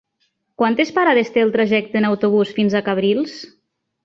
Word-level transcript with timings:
Quantes 0.61 0.91
parades 0.95 1.29
té 1.35 1.43
el 1.47 1.53
trajecte 1.57 2.01
en 2.01 2.09
autobús 2.09 2.55
fins 2.57 2.79
a 2.79 2.83
Cabrils? 2.89 3.39